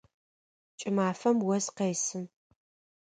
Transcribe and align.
Кӏымафэм 0.79 1.37
ос 1.55 1.65
къесы. 1.77 2.21